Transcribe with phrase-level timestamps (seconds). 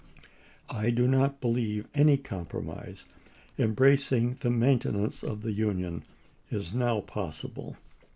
[0.71, 3.05] I do not believe any compromise
[3.59, 6.01] embracing the main tenance of the Union
[6.49, 7.77] is now possible.